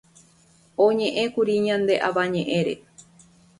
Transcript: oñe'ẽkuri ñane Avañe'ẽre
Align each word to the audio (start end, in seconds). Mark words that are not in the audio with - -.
oñe'ẽkuri 0.85 1.55
ñane 1.65 1.95
Avañe'ẽre 2.07 2.73